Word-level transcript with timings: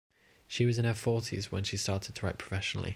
She 0.47 0.65
was 0.65 0.79
in 0.79 0.85
her 0.85 0.95
forties 0.95 1.51
when 1.51 1.63
she 1.63 1.77
started 1.77 2.15
to 2.15 2.25
write 2.25 2.39
professionally. 2.39 2.89